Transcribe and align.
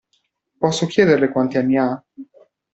Posso 0.57 0.87
chiederle 0.87 1.29
quanti 1.29 1.59
anni 1.59 1.77
ha? 1.77 2.03